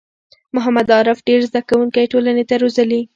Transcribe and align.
محمد 0.55 0.87
عارف 0.97 1.17
ډېر 1.27 1.39
زده 1.49 1.61
کوونکی 1.69 2.05
ټولنې 2.13 2.43
ته 2.49 2.55
روزلي 2.63 3.01